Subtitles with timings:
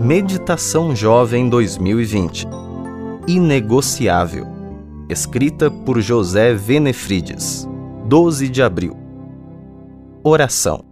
[0.00, 2.46] Meditação Jovem 2020
[3.26, 4.46] Inegociável.
[5.08, 7.66] Escrita por José Venefrides.
[8.06, 8.96] 12 de abril.
[10.22, 10.84] Oração.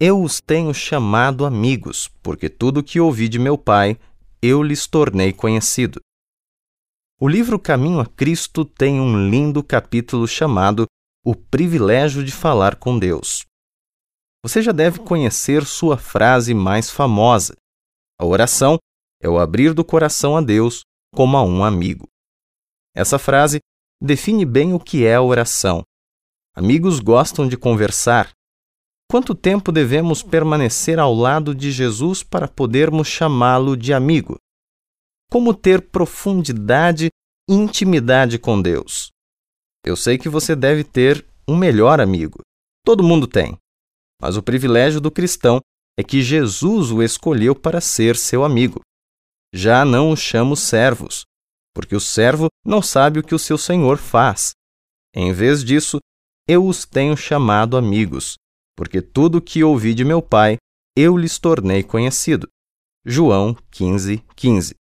[0.00, 3.98] Eu os tenho chamado amigos, porque tudo que ouvi de meu Pai,
[4.40, 6.00] eu lhes tornei conhecido.
[7.20, 10.86] O livro Caminho a Cristo tem um lindo capítulo chamado
[11.22, 13.47] O Privilégio de Falar com Deus.
[14.42, 17.54] Você já deve conhecer sua frase mais famosa.
[18.20, 18.78] A oração
[19.20, 20.82] é o abrir do coração a Deus
[21.14, 22.06] como a um amigo.
[22.94, 23.58] Essa frase
[24.00, 25.82] define bem o que é a oração.
[26.54, 28.30] Amigos gostam de conversar.
[29.10, 34.36] Quanto tempo devemos permanecer ao lado de Jesus para podermos chamá-lo de amigo?
[35.30, 37.08] Como ter profundidade
[37.48, 39.10] e intimidade com Deus?
[39.84, 42.40] Eu sei que você deve ter um melhor amigo.
[42.84, 43.56] Todo mundo tem.
[44.20, 45.60] Mas o privilégio do cristão
[45.98, 48.80] é que Jesus o escolheu para ser seu amigo.
[49.52, 51.24] Já não os chamo servos,
[51.74, 54.50] porque o servo não sabe o que o seu senhor faz.
[55.14, 55.98] Em vez disso,
[56.46, 58.36] eu os tenho chamado amigos,
[58.76, 60.56] porque tudo o que ouvi de meu Pai,
[60.96, 62.48] eu lhes tornei conhecido.
[63.04, 64.74] João 15, 15.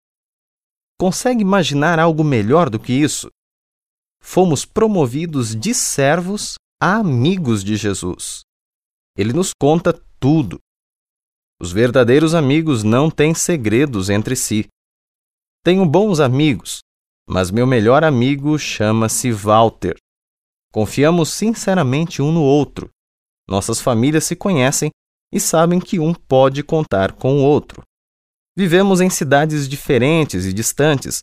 [0.98, 3.28] Consegue imaginar algo melhor do que isso?
[4.22, 8.42] Fomos promovidos de servos a amigos de Jesus.
[9.16, 10.58] Ele nos conta tudo.
[11.60, 14.66] Os verdadeiros amigos não têm segredos entre si.
[15.62, 16.80] Tenho bons amigos,
[17.28, 19.96] mas meu melhor amigo chama-se Walter.
[20.72, 22.90] Confiamos sinceramente um no outro.
[23.48, 24.90] Nossas famílias se conhecem
[25.32, 27.82] e sabem que um pode contar com o outro.
[28.56, 31.20] Vivemos em cidades diferentes e distantes,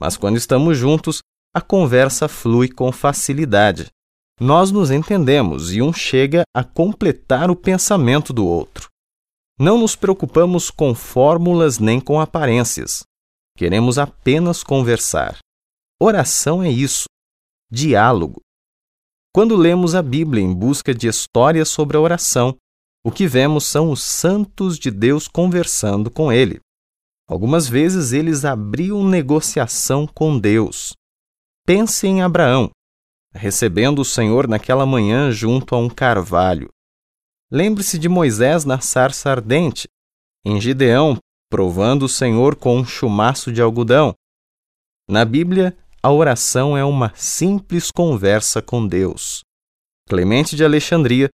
[0.00, 1.20] mas quando estamos juntos,
[1.54, 3.88] a conversa flui com facilidade
[4.42, 8.88] nós nos entendemos e um chega a completar o pensamento do outro.
[9.56, 13.04] Não nos preocupamos com fórmulas nem com aparências.
[13.56, 15.38] Queremos apenas conversar.
[16.00, 17.04] Oração é isso,
[17.70, 18.40] diálogo.
[19.32, 22.56] Quando lemos a Bíblia em busca de histórias sobre a oração,
[23.06, 26.58] o que vemos são os santos de Deus conversando com ele.
[27.28, 30.94] Algumas vezes eles abriam negociação com Deus.
[31.64, 32.72] Pense em Abraão,
[33.34, 36.68] recebendo o Senhor naquela manhã junto a um carvalho.
[37.50, 39.88] Lembre-se de Moisés na sarça ardente,
[40.44, 41.18] em Gideão,
[41.50, 44.14] provando o Senhor com um chumaço de algodão.
[45.08, 49.42] Na Bíblia, a oração é uma simples conversa com Deus.
[50.08, 51.28] Clemente de Alexandria,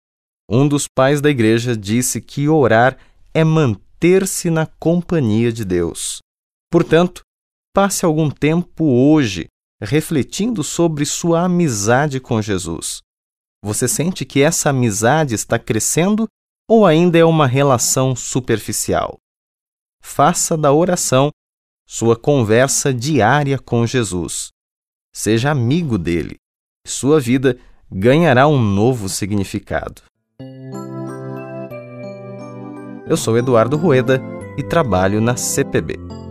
[0.51, 2.99] um dos pais da igreja, disse que orar
[3.33, 6.19] é manter-se na companhia de Deus.
[6.71, 7.23] Portanto,
[7.73, 9.47] passe algum tempo hoje
[9.81, 13.01] refletindo sobre sua amizade com Jesus.
[13.63, 16.27] Você sente que essa amizade está crescendo
[16.69, 19.19] ou ainda é uma relação superficial?
[20.01, 21.31] Faça da oração
[21.87, 24.49] sua conversa diária com Jesus.
[25.13, 26.37] Seja amigo dele.
[26.87, 27.59] Sua vida
[27.91, 30.03] ganhará um novo significado.
[33.09, 34.21] Eu sou Eduardo Rueda
[34.59, 36.28] e trabalho na CPB.